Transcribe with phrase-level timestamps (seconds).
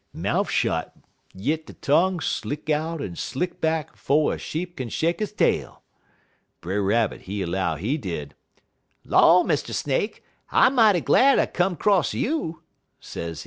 [0.15, 0.93] Mouf shot,
[1.31, 5.83] yit de tongue slick out en slick back 'fo' a sheep kin shake he tail.
[6.59, 8.33] Brer Rabbit, he 'low, he did:
[9.05, 9.75] "'Law, Mr.
[9.75, 12.63] Snake, I mighty glad I come 'cross you,'
[12.99, 13.39] sezee.